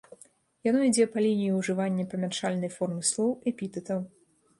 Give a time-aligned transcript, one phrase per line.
[0.67, 4.01] Яно ідзе па лініі ўжывання памяншальнай формы слоў, эпітэтаў.